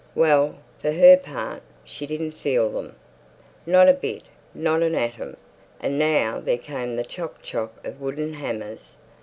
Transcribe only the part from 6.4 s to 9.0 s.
came the chock chock of wooden hammers.